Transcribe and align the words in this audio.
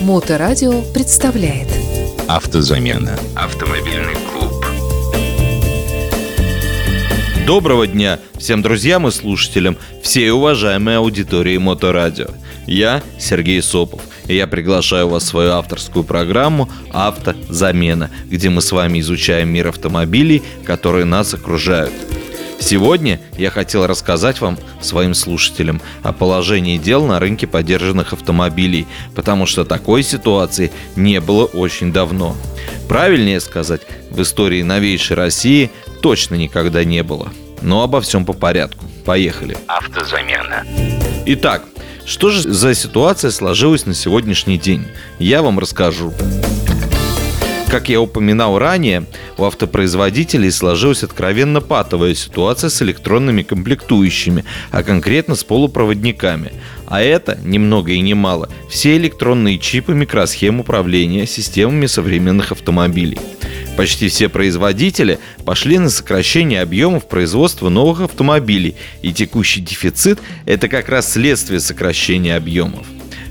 Моторадио 0.00 0.82
представляет 0.94 1.66
Автозамена. 2.28 3.18
Автомобильный 3.34 4.14
клуб. 4.30 4.64
Доброго 7.44 7.86
дня 7.88 8.20
всем 8.38 8.62
друзьям 8.62 9.08
и 9.08 9.10
слушателям, 9.10 9.76
всей 10.00 10.30
уважаемой 10.30 10.98
аудитории 10.98 11.58
Моторадио. 11.58 12.28
Я 12.66 13.02
Сергей 13.18 13.60
Сопов, 13.60 14.02
и 14.28 14.36
я 14.36 14.46
приглашаю 14.46 15.08
вас 15.08 15.24
в 15.24 15.26
свою 15.26 15.52
авторскую 15.52 16.04
программу 16.04 16.68
«Автозамена», 16.92 18.10
где 18.26 18.50
мы 18.50 18.60
с 18.60 18.70
вами 18.70 19.00
изучаем 19.00 19.48
мир 19.48 19.68
автомобилей, 19.68 20.44
которые 20.64 21.06
нас 21.06 21.34
окружают– 21.34 21.92
Сегодня 22.60 23.20
я 23.36 23.50
хотел 23.50 23.86
рассказать 23.86 24.40
вам, 24.40 24.58
своим 24.80 25.14
слушателям, 25.14 25.80
о 26.02 26.12
положении 26.12 26.76
дел 26.76 27.06
на 27.06 27.18
рынке 27.18 27.46
поддержанных 27.46 28.12
автомобилей, 28.12 28.86
потому 29.14 29.46
что 29.46 29.64
такой 29.64 30.02
ситуации 30.02 30.72
не 30.96 31.20
было 31.20 31.44
очень 31.44 31.92
давно. 31.92 32.36
Правильнее 32.88 33.40
сказать, 33.40 33.82
в 34.10 34.20
истории 34.22 34.62
новейшей 34.62 35.16
России 35.16 35.70
точно 36.02 36.34
никогда 36.34 36.84
не 36.84 37.02
было. 37.02 37.28
Но 37.62 37.82
обо 37.82 38.00
всем 38.00 38.24
по 38.24 38.32
порядку. 38.32 38.84
Поехали. 39.04 39.56
Автозамена. 39.66 40.64
Итак, 41.26 41.64
что 42.04 42.30
же 42.30 42.42
за 42.42 42.74
ситуация 42.74 43.30
сложилась 43.30 43.86
на 43.86 43.94
сегодняшний 43.94 44.58
день? 44.58 44.86
Я 45.18 45.42
вам 45.42 45.58
расскажу. 45.58 46.12
Как 47.70 47.90
я 47.90 48.00
упоминал 48.00 48.58
ранее, 48.58 49.04
у 49.36 49.44
автопроизводителей 49.44 50.50
сложилась 50.50 51.02
откровенно 51.02 51.60
патовая 51.60 52.14
ситуация 52.14 52.70
с 52.70 52.80
электронными 52.80 53.42
комплектующими, 53.42 54.46
а 54.70 54.82
конкретно 54.82 55.34
с 55.34 55.44
полупроводниками. 55.44 56.52
А 56.86 57.02
это, 57.02 57.38
ни 57.44 57.58
много 57.58 57.92
и 57.92 58.00
ни 58.00 58.14
мало, 58.14 58.48
все 58.70 58.96
электронные 58.96 59.58
чипы 59.58 59.92
микросхем 59.92 60.60
управления 60.60 61.26
системами 61.26 61.84
современных 61.84 62.52
автомобилей. 62.52 63.18
Почти 63.76 64.08
все 64.08 64.30
производители 64.30 65.18
пошли 65.44 65.78
на 65.78 65.90
сокращение 65.90 66.62
объемов 66.62 67.06
производства 67.06 67.68
новых 67.68 68.00
автомобилей, 68.00 68.76
и 69.02 69.12
текущий 69.12 69.60
дефицит– 69.60 70.20
это 70.46 70.68
как 70.68 70.88
раз 70.88 71.12
следствие 71.12 71.60
сокращения 71.60 72.34
объемов 72.34 72.86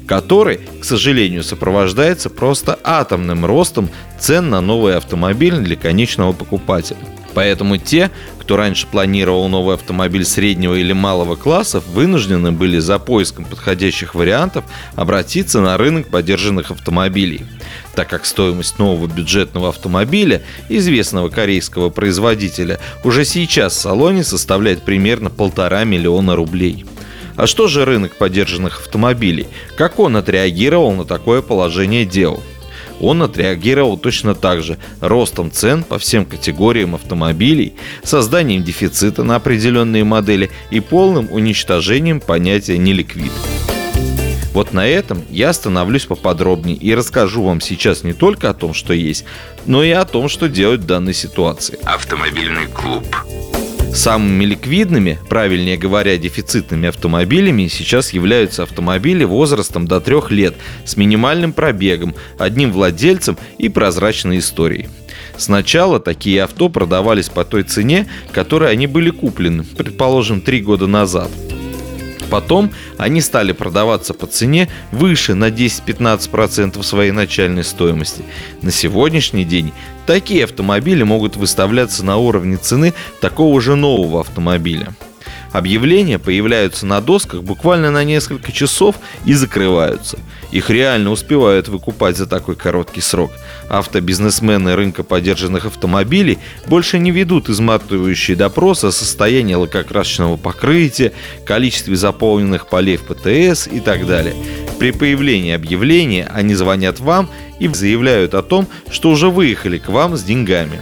который, 0.08 0.62
к 0.80 0.86
сожалению, 0.86 1.44
сопровождается 1.44 2.30
просто 2.30 2.80
атомным 2.84 3.46
ростом 3.46 3.90
цен 4.20 4.50
на 4.50 4.62
новые 4.62 4.96
автомобили 4.98 5.58
для 5.58 5.76
конечного 5.76 6.32
покупателя. 6.32 6.98
Поэтому 7.34 7.78
те, 7.78 8.10
кто 8.40 8.58
раньше 8.58 8.88
планировал 8.88 9.48
новый 9.50 9.76
автомобиль 9.76 10.26
среднего 10.26 10.74
или 10.74 10.94
малого 10.94 11.36
классов, 11.36 11.86
вынуждены 11.86 12.52
были 12.52 12.80
за 12.80 12.98
поиском 12.98 13.46
подходящих 13.46 14.16
вариантов 14.16 14.64
обратиться 14.96 15.60
на 15.60 15.78
рынок 15.78 16.08
поддержанных 16.08 16.72
автомобилей, 16.72 17.46
так 17.94 18.10
как 18.10 18.26
стоимость 18.26 18.80
нового 18.80 19.06
бюджетного 19.06 19.70
автомобиля 19.70 20.42
известного 20.70 21.30
корейского 21.30 21.90
производителя 21.90 22.80
уже 23.04 23.24
сейчас 23.26 23.74
в 23.74 23.82
салоне 23.82 24.24
составляет 24.24 24.82
примерно 24.82 25.30
полтора 25.30 25.84
миллиона 25.84 26.36
рублей– 26.36 26.86
а 27.38 27.48
что 27.48 27.68
же 27.68 27.86
рынок 27.86 28.16
поддержанных 28.16 28.80
автомобилей? 28.80 29.48
Как 29.78 30.00
он 30.00 30.18
отреагировал 30.18 30.92
на 30.92 31.06
такое 31.06 31.42
положение 31.42 32.04
дел? 32.04 32.44
Он 33.00 33.22
отреагировал 33.22 33.98
точно 33.98 34.34
так 34.34 34.64
же 34.64 34.78
ростом 35.02 35.52
цен 35.52 35.84
по 35.84 36.00
всем 36.00 36.26
категориям 36.26 36.96
автомобилей, 36.96 37.76
созданием 38.04 38.64
дефицита 38.64 39.24
на 39.24 39.36
определенные 39.36 40.04
модели 40.04 40.50
и 40.72 40.80
полным 40.80 41.32
уничтожением 41.32 42.20
понятия 42.20 42.78
неликвид. 42.78 43.32
Вот 44.54 44.74
на 44.74 44.88
этом 44.88 45.24
я 45.30 45.50
остановлюсь 45.50 46.06
поподробнее 46.06 46.76
и 46.76 46.96
расскажу 46.96 47.44
вам 47.44 47.62
сейчас 47.62 48.04
не 48.04 48.14
только 48.14 48.50
о 48.50 48.56
том, 48.56 48.74
что 48.74 48.92
есть, 48.92 49.24
но 49.68 49.84
и 49.84 49.92
о 49.92 50.04
том, 50.04 50.30
что 50.30 50.50
делать 50.50 50.82
в 50.82 50.86
данной 50.88 51.14
ситуации. 51.14 51.78
Автомобильный 51.84 52.66
клуб. 52.66 53.06
Самыми 53.94 54.46
ликвидными, 54.46 55.20
правильнее 55.28 55.78
говоря, 55.78 56.18
дефицитными 56.18 56.90
автомобилями 56.90 57.68
сейчас 57.68 58.14
являются 58.14 58.64
автомобили 58.64 59.24
возрастом 59.24 59.88
до 59.88 60.00
трех 60.00 60.32
лет 60.32 60.56
с 60.86 60.98
минимальным 60.98 61.54
пробегом, 61.54 62.16
одним 62.38 62.72
владельцем 62.72 63.38
и 63.58 63.70
прозрачной 63.70 64.40
историей. 64.40 64.88
Сначала 65.38 66.00
такие 66.00 66.44
авто 66.44 66.70
продавались 66.70 67.30
по 67.30 67.44
той 67.44 67.64
цене, 67.64 68.08
которой 68.32 68.72
они 68.72 68.88
были 68.88 69.10
куплены, 69.10 69.64
предположим, 69.64 70.42
три 70.42 70.62
года 70.62 70.88
назад– 70.88 71.30
Потом 72.30 72.72
они 72.98 73.22
стали 73.22 73.52
продаваться 73.52 74.14
по 74.14 74.28
цене 74.28 74.70
выше 74.92 75.34
на 75.34 75.50
10-15% 75.50 76.82
своей 76.84 77.12
начальной 77.12 77.64
стоимости. 77.64 78.24
На 78.62 78.72
сегодняшний 78.72 79.46
день 79.46 79.72
такие 80.06 80.44
автомобили 80.44 81.04
могут 81.04 81.36
выставляться 81.36 82.06
на 82.06 82.18
уровне 82.18 82.58
цены 82.58 82.94
такого 83.22 83.62
же 83.62 83.76
нового 83.76 84.22
автомобиля. 84.22 84.94
Объявления 85.58 86.20
появляются 86.20 86.86
на 86.86 87.02
досках 87.02 87.42
буквально 87.42 87.90
на 87.90 88.04
несколько 88.04 88.52
часов 88.52 88.98
и 89.26 89.34
закрываются. 89.34 90.20
Их 90.52 90.70
реально 90.70 91.10
успевают 91.10 91.68
выкупать 91.68 92.16
за 92.16 92.28
такой 92.28 92.56
короткий 92.56 93.02
срок. 93.02 93.32
Автобизнесмены 93.68 94.76
рынка 94.76 95.02
поддержанных 95.02 95.66
автомобилей 95.66 96.38
больше 96.68 97.00
не 97.00 97.10
ведут 97.10 97.50
изматывающие 97.50 98.38
допросы 98.38 98.86
о 98.86 98.92
состоянии 98.92 99.56
лакокрасочного 99.56 100.38
покрытия, 100.38 101.12
количестве 101.44 101.96
заполненных 101.96 102.68
полей 102.68 102.98
в 102.98 103.06
ПТС 103.06 103.66
и 103.66 103.80
так 103.80 104.06
далее. 104.06 104.36
При 104.78 104.92
появлении 104.92 105.54
объявления 105.54 106.30
они 106.36 106.54
звонят 106.54 107.00
вам 107.00 107.32
и 107.58 107.68
заявляют 107.68 108.36
о 108.36 108.44
том, 108.44 108.68
что 108.92 109.10
уже 109.10 109.32
выехали 109.32 109.80
к 109.80 109.90
вам 109.90 110.18
с 110.18 110.22
деньгами. 110.22 110.80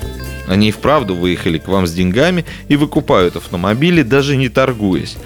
Они 0.47 0.69
и 0.69 0.71
вправду 0.71 1.15
выехали 1.15 1.57
к 1.57 1.67
вам 1.67 1.87
с 1.87 1.93
деньгами 1.93 2.45
и 2.67 2.75
выкупают 2.75 3.35
автомобили, 3.35 4.01
даже 4.01 4.37
не 4.37 4.49
торгуясь. 4.49 5.17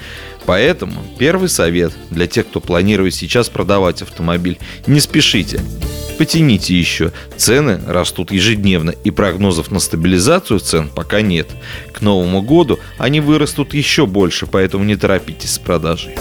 Поэтому 0.46 1.02
первый 1.18 1.48
совет 1.48 1.92
для 2.10 2.26
тех, 2.26 2.48
кто 2.48 2.60
планирует 2.60 3.14
сейчас 3.14 3.48
продавать 3.48 4.02
автомобиль– 4.02 4.58
не 4.86 5.00
спешите. 5.00 5.60
Потяните 6.18 6.78
еще. 6.78 7.12
Цены 7.36 7.80
растут 7.86 8.30
ежедневно, 8.30 8.90
и 8.90 9.10
прогнозов 9.10 9.70
на 9.70 9.80
стабилизацию 9.80 10.60
цен 10.60 10.90
пока 10.94 11.22
нет. 11.22 11.48
К 11.94 12.02
Новому 12.02 12.42
году 12.42 12.78
они 12.98 13.20
вырастут 13.20 13.72
еще 13.72 14.06
больше, 14.06 14.46
поэтому 14.46 14.84
не 14.84 14.96
торопитесь 14.96 15.52
с 15.52 15.58
продажей. 15.58 16.16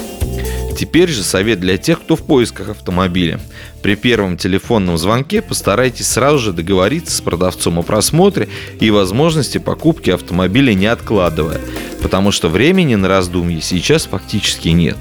Теперь 0.80 1.10
же 1.10 1.24
совет 1.24 1.60
для 1.60 1.78
тех, 1.78 2.00
кто 2.00 2.16
в 2.16 2.22
поисках 2.22 2.70
автомобиля. 2.70 3.42
При 3.82 3.96
первом 3.96 4.38
телефонном 4.38 4.98
звонке 4.98 5.42
постарайтесь 5.42 6.08
сразу 6.08 6.40
же 6.40 6.54
договориться 6.54 7.18
с 7.18 7.20
продавцом 7.20 7.80
о 7.80 7.82
просмотре 7.82 8.48
и 8.80 8.90
возможности 8.90 9.58
покупки 9.58 10.10
автомобиля 10.10 10.74
не 10.74 10.86
откладывая, 10.86 11.60
потому 12.02 12.32
что 12.32 12.48
времени 12.48 12.96
на 12.96 13.10
раздумье 13.10 13.60
сейчас 13.60 14.06
фактически 14.06 14.70
нет. 14.70 14.96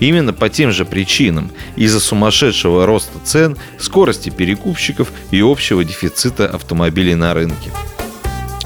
Именно 0.00 0.32
по 0.32 0.48
тем 0.48 0.72
же 0.72 0.84
причинам, 0.84 1.52
из-за 1.76 2.00
сумасшедшего 2.00 2.84
роста 2.84 3.20
цен, 3.22 3.56
скорости 3.78 4.28
перекупщиков 4.28 5.12
и 5.30 5.40
общего 5.40 5.84
дефицита 5.84 6.48
автомобилей 6.48 7.14
на 7.14 7.32
рынке. 7.32 7.70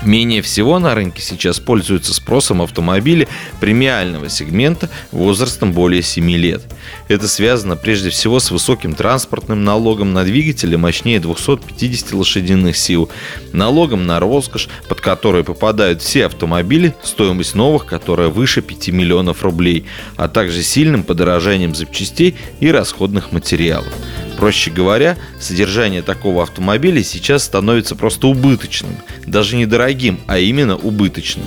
Менее 0.06 0.40
всего 0.40 0.78
на 0.78 0.94
рынке 0.94 1.20
сейчас 1.20 1.58
пользуются 1.58 2.14
спросом 2.14 2.62
автомобили 2.62 3.26
премиального 3.58 4.28
сегмента 4.28 4.88
возрастом 5.10 5.72
более 5.72 6.00
7 6.00 6.30
лет. 6.30 6.62
Это 7.08 7.26
связано 7.26 7.74
прежде 7.74 8.10
всего 8.10 8.38
с 8.38 8.52
высоким 8.52 8.94
транспортным 8.94 9.64
налогом 9.64 10.12
на 10.12 10.22
двигатели 10.22 10.76
мощнее 10.76 11.18
250 11.18 12.12
лошадиных 12.12 12.76
сил, 12.76 13.10
налогом 13.52 14.06
на 14.06 14.20
роскошь, 14.20 14.68
под 14.88 15.00
который 15.00 15.42
попадают 15.42 16.02
все 16.02 16.26
автомобили, 16.26 16.94
стоимость 17.02 17.56
новых, 17.56 17.86
которая 17.86 18.28
выше 18.28 18.62
5 18.62 18.88
миллионов 18.90 19.42
рублей, 19.42 19.86
а 20.16 20.28
также 20.28 20.62
сильным 20.62 21.02
подорожанием 21.02 21.74
запчастей 21.74 22.36
и 22.60 22.70
расходных 22.70 23.32
материалов. 23.32 23.92
Проще 24.36 24.70
говоря, 24.70 25.16
содержание 25.40 26.02
такого 26.02 26.42
автомобиля 26.42 27.02
сейчас 27.02 27.44
становится 27.44 27.96
просто 27.96 28.26
убыточным. 28.28 28.96
Даже 29.26 29.56
не 29.56 29.66
дорогим, 29.66 30.20
а 30.26 30.38
именно 30.38 30.76
убыточным. 30.76 31.46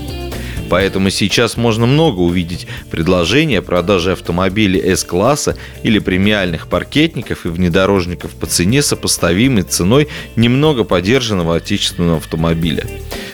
Поэтому 0.70 1.10
сейчас 1.10 1.58
можно 1.58 1.88
много 1.88 2.20
увидеть 2.20 2.68
предложения 2.92 3.62
продажи 3.62 4.12
автомобилей 4.12 4.80
S-класса 4.80 5.58
или 5.82 5.98
премиальных 5.98 6.68
паркетников 6.68 7.46
и 7.46 7.50
внедорожников 7.50 8.36
по 8.36 8.46
цене, 8.46 8.84
сопоставимой 8.84 9.64
ценой 9.64 10.10
немного 10.36 10.84
подержанного 10.84 11.56
отечественного 11.56 12.18
автомобиля. 12.18 12.86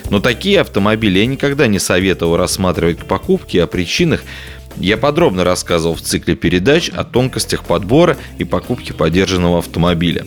Но 0.08 0.20
такие 0.20 0.60
автомобили 0.60 1.18
я 1.18 1.26
никогда 1.26 1.66
не 1.66 1.78
советовал 1.78 2.36
рассматривать 2.36 3.00
к 3.00 3.04
покупке, 3.04 3.62
о 3.62 3.66
причинах 3.66 4.22
я 4.78 4.96
подробно 4.96 5.44
рассказывал 5.44 5.94
в 5.94 6.02
цикле 6.02 6.34
передач 6.36 6.88
о 6.90 7.04
тонкостях 7.04 7.64
подбора 7.64 8.16
и 8.38 8.44
покупки 8.44 8.92
подержанного 8.92 9.58
автомобиля. 9.58 10.24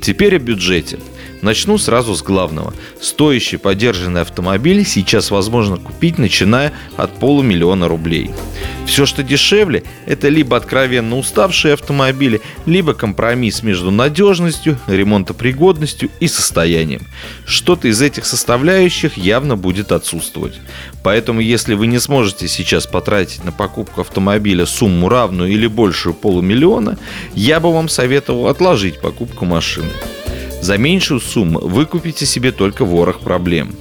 Теперь 0.00 0.36
о 0.36 0.38
бюджете. 0.38 0.98
Начну 1.40 1.78
сразу 1.78 2.14
с 2.14 2.22
главного. 2.22 2.74
Стоящий 3.00 3.58
подержанный 3.58 4.22
автомобиль 4.22 4.84
сейчас 4.84 5.30
возможно 5.30 5.76
купить, 5.76 6.18
начиная 6.18 6.72
от 6.96 7.18
полумиллиона 7.18 7.86
рублей. 7.86 8.30
Все, 8.86 9.06
что 9.06 9.22
дешевле, 9.22 9.84
это 10.06 10.28
либо 10.28 10.56
откровенно 10.56 11.16
уставшие 11.16 11.74
автомобили, 11.74 12.40
либо 12.66 12.94
компромисс 12.94 13.62
между 13.62 13.90
надежностью, 13.90 14.78
ремонтопригодностью 14.88 16.10
и 16.20 16.26
состоянием. 16.26 17.02
Что-то 17.46 17.86
из 17.88 18.02
этих 18.02 18.24
составляющих 18.24 19.16
явно 19.16 19.56
будет 19.56 19.92
отсутствовать. 19.92 20.58
Поэтому, 21.04 21.40
если 21.40 21.74
вы 21.74 21.86
не 21.86 21.98
сможете 21.98 22.48
сейчас 22.48 22.86
потратить 22.86 23.44
на 23.44 23.52
покупку 23.52 24.00
автомобиля 24.00 24.66
сумму 24.66 25.08
равную 25.08 25.52
или 25.52 25.66
большую 25.66 26.14
полумиллиона, 26.14 26.98
я 27.34 27.60
бы 27.60 27.72
вам 27.72 27.88
советовал 27.88 28.48
отложить 28.48 29.00
покупку 29.00 29.44
машины. 29.44 29.90
За 30.60 30.76
меньшую 30.76 31.20
сумму 31.20 31.60
вы 31.60 31.86
купите 31.86 32.26
себе 32.26 32.52
только 32.52 32.84
ворох 32.84 33.20
проблем. 33.20 33.74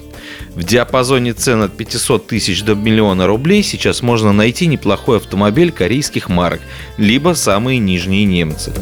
В 0.56 0.64
диапазоне 0.64 1.34
цен 1.34 1.62
от 1.62 1.76
500 1.78 2.28
тысяч 2.28 2.64
до 2.64 2.76
миллиона 2.76 3.28
рублей 3.28 3.64
сейчас 3.64 4.02
можно 4.02 4.34
найти 4.34 4.68
неплохой 4.68 5.18
автомобиль 5.18 5.72
корейских 5.72 6.30
марок, 6.30 6.62
либо 6.98 7.34
самые 7.34 7.80
нижние 7.80 8.26
немцы 8.26 8.74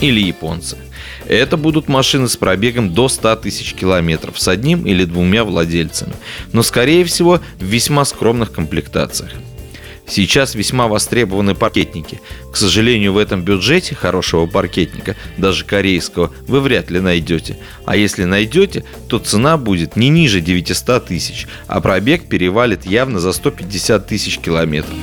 или 0.00 0.20
японцы. 0.20 0.76
Это 1.26 1.56
будут 1.56 1.88
машины 1.88 2.28
с 2.28 2.36
пробегом 2.36 2.92
до 2.92 3.08
100 3.08 3.36
тысяч 3.36 3.74
километров 3.74 4.38
с 4.38 4.48
одним 4.48 4.84
или 4.86 5.04
двумя 5.04 5.44
владельцами, 5.44 6.14
но 6.52 6.62
скорее 6.62 7.04
всего 7.04 7.40
в 7.58 7.64
весьма 7.64 8.04
скромных 8.04 8.52
комплектациях. 8.52 9.32
Сейчас 10.06 10.54
весьма 10.54 10.88
востребованы 10.88 11.54
паркетники. 11.54 12.20
К 12.52 12.56
сожалению, 12.56 13.12
в 13.12 13.18
этом 13.18 13.42
бюджете 13.42 13.94
хорошего 13.94 14.46
паркетника, 14.46 15.16
даже 15.38 15.64
корейского, 15.64 16.32
вы 16.46 16.60
вряд 16.60 16.90
ли 16.90 17.00
найдете. 17.00 17.58
А 17.86 17.96
если 17.96 18.24
найдете, 18.24 18.84
то 19.08 19.18
цена 19.18 19.56
будет 19.56 19.96
не 19.96 20.08
ниже 20.08 20.40
900 20.40 21.06
тысяч, 21.06 21.46
а 21.66 21.80
пробег 21.80 22.28
перевалит 22.28 22.84
явно 22.84 23.20
за 23.20 23.32
150 23.32 24.06
тысяч 24.06 24.38
километров. 24.38 24.96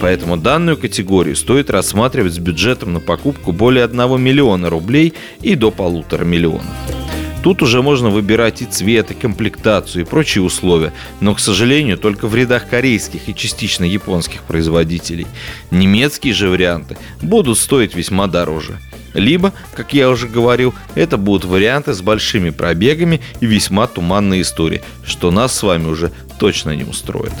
Поэтому 0.00 0.36
данную 0.36 0.76
категорию 0.76 1.34
стоит 1.36 1.70
рассматривать 1.70 2.34
с 2.34 2.38
бюджетом 2.38 2.92
на 2.92 3.00
покупку 3.00 3.52
более 3.52 3.84
1 3.84 4.20
миллиона 4.20 4.68
рублей 4.68 5.14
и 5.40 5.54
до 5.54 5.70
полутора 5.70 6.24
миллионов. 6.24 7.03
Тут 7.44 7.60
уже 7.60 7.82
можно 7.82 8.08
выбирать 8.08 8.62
и 8.62 8.64
цвет, 8.64 9.10
и 9.10 9.14
комплектацию, 9.14 10.02
и 10.02 10.08
прочие 10.08 10.42
условия, 10.42 10.94
но, 11.20 11.34
к 11.34 11.40
сожалению, 11.40 11.98
только 11.98 12.26
в 12.26 12.34
рядах 12.34 12.70
корейских 12.70 13.28
и 13.28 13.34
частично 13.34 13.84
японских 13.84 14.40
производителей. 14.44 15.26
Немецкие 15.70 16.32
же 16.32 16.48
варианты 16.48 16.96
будут 17.20 17.58
стоить 17.58 17.94
весьма 17.94 18.28
дороже. 18.28 18.78
Либо, 19.12 19.52
как 19.74 19.92
я 19.92 20.08
уже 20.08 20.26
говорил, 20.26 20.74
это 20.94 21.18
будут 21.18 21.44
варианты 21.44 21.92
с 21.92 22.00
большими 22.00 22.48
пробегами 22.48 23.20
и 23.40 23.46
весьма 23.46 23.88
туманные 23.88 24.40
истории, 24.40 24.82
что 25.04 25.30
нас 25.30 25.54
с 25.54 25.62
вами 25.62 25.86
уже 25.86 26.12
точно 26.38 26.70
не 26.70 26.84
устроит. 26.84 27.34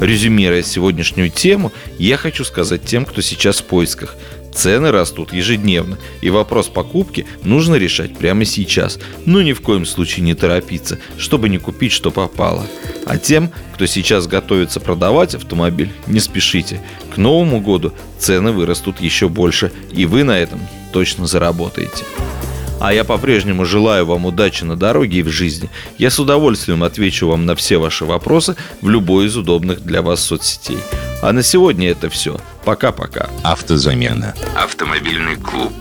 Резюмируя 0.00 0.64
сегодняшнюю 0.64 1.30
тему, 1.30 1.70
я 2.00 2.16
хочу 2.16 2.42
сказать 2.44 2.84
тем, 2.84 3.04
кто 3.04 3.20
сейчас 3.20 3.60
в 3.60 3.64
поисках– 3.66 4.16
Цены 4.52 4.90
растут 4.90 5.32
ежедневно, 5.32 5.98
и 6.20 6.30
вопрос 6.30 6.68
покупки 6.68 7.26
нужно 7.44 7.76
решать 7.76 8.16
прямо 8.16 8.44
сейчас. 8.44 8.98
Но 9.26 9.42
ни 9.42 9.52
в 9.52 9.60
коем 9.60 9.86
случае 9.86 10.24
не 10.24 10.34
торопиться, 10.34 10.98
чтобы 11.18 11.48
не 11.48 11.58
купить, 11.58 11.92
что 11.92 12.10
попало. 12.10 12.66
А 13.06 13.18
тем, 13.18 13.50
кто 13.74 13.86
сейчас 13.86 14.26
готовится 14.26 14.80
продавать 14.80 15.34
автомобиль, 15.34 15.92
не 16.06 16.20
спешите. 16.20 16.80
К 17.14 17.16
Новому 17.16 17.60
году 17.60 17.92
цены 18.18 18.52
вырастут 18.52 19.00
еще 19.00 19.28
больше, 19.28 19.72
и 19.92 20.04
вы 20.04 20.24
на 20.24 20.38
этом 20.38 20.60
точно 20.92 21.26
заработаете. 21.26 22.04
А 22.80 22.94
я 22.94 23.04
по-прежнему 23.04 23.66
желаю 23.66 24.06
вам 24.06 24.24
удачи 24.24 24.64
на 24.64 24.74
дороге 24.74 25.18
и 25.18 25.22
в 25.22 25.28
жизни. 25.28 25.68
Я 25.98 26.10
с 26.10 26.18
удовольствием 26.18 26.82
отвечу 26.82 27.28
вам 27.28 27.44
на 27.44 27.54
все 27.54 27.76
ваши 27.76 28.06
вопросы 28.06 28.56
в 28.80 28.88
любой 28.88 29.26
из 29.26 29.36
удобных 29.36 29.82
для 29.82 30.00
вас 30.00 30.20
соцсетей. 30.20 30.78
А 31.22 31.32
на 31.32 31.42
сегодня 31.42 31.90
это 31.90 32.08
все. 32.08 32.38
Пока-пока. 32.64 33.28
Автозамена. 33.42 34.34
Автомобильный 34.56 35.36
клуб. 35.36 35.72